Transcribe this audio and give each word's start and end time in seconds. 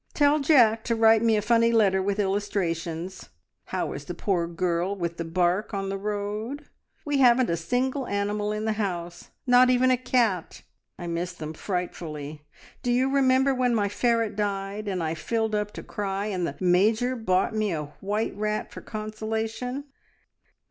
Tell 0.15 0.39
Jack 0.39 0.83
to 0.85 0.95
write 0.95 1.21
me 1.21 1.37
a 1.37 1.43
funny 1.43 1.71
letter 1.71 2.01
with 2.01 2.17
illustrations. 2.17 3.29
How 3.65 3.93
is 3.93 4.05
the 4.05 4.15
poor 4.15 4.47
girl 4.47 4.95
with 4.95 5.17
the 5.17 5.23
bark 5.23 5.75
on 5.75 5.89
the 5.89 5.97
road? 5.99 6.65
We 7.05 7.19
haven't 7.19 7.51
a 7.51 7.55
single 7.55 8.07
animal 8.07 8.51
in 8.51 8.65
the 8.65 8.73
house, 8.81 9.29
not 9.45 9.69
even 9.69 9.91
a 9.91 9.97
cat. 9.97 10.63
I 10.97 11.05
miss 11.05 11.33
them 11.33 11.53
frightfully. 11.53 12.41
Do 12.81 12.91
you 12.91 13.09
remember 13.11 13.53
when 13.53 13.75
my 13.75 13.89
ferret 13.89 14.35
died, 14.35 14.87
and 14.87 15.03
I 15.03 15.13
filled 15.13 15.53
up 15.53 15.69
to 15.73 15.83
cry, 15.83 16.25
and 16.25 16.47
the 16.47 16.55
Major 16.59 17.15
bought 17.15 17.53
me 17.53 17.71
a 17.71 17.93
white 18.01 18.35
rat 18.35 18.71
for 18.71 18.81
consolation? 18.81 19.83